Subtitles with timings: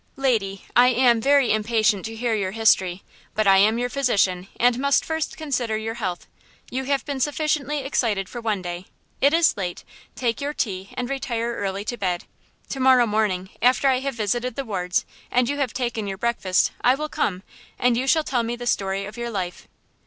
[0.15, 3.03] "Lady, I am very impatient to hear your history,
[3.35, 6.25] but I am your physician, and must first consider your health.
[6.71, 8.87] You have been sufficiently excited for one day;
[9.21, 9.83] it is late;
[10.15, 12.23] take your tea and retire early to bed.
[12.69, 16.71] To morrow morning, after I have visited the wards and you have taken your breakfast,
[16.83, 17.43] I will come,
[17.77, 19.67] and you shall tell me the story of your life."